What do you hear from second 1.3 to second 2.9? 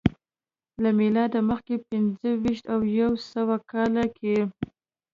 مخکې په پنځه ویشت او